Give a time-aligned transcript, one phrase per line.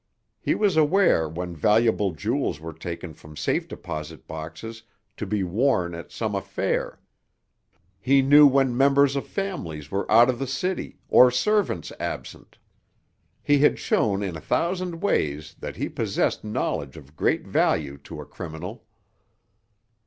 [0.39, 4.81] He was aware when valuable jewels were taken from safe deposit boxes
[5.17, 6.99] to be worn at some affair;
[7.99, 12.57] he knew when members of families were out of the city, or servants absent.
[13.43, 18.19] He had shown in a thousand ways that he possessed knowledge of great value to
[18.21, 18.85] a criminal.